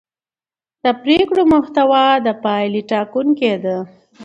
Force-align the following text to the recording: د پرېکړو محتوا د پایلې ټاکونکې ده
د 0.83 0.85
پرېکړو 1.03 1.41
محتوا 1.53 2.05
د 2.25 2.27
پایلې 2.43 2.81
ټاکونکې 2.91 3.53
ده 3.63 3.77